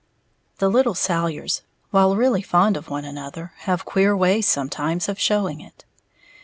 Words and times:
_The 0.57 0.67
little 0.67 0.95
Salyers, 0.95 1.61
while 1.91 2.15
really 2.15 2.41
fond 2.41 2.75
of 2.75 2.89
one 2.89 3.05
another, 3.05 3.53
have 3.67 3.85
queer 3.85 4.17
ways 4.17 4.47
sometimes 4.47 5.07
of 5.07 5.19
showing 5.19 5.61
it. 5.61 5.85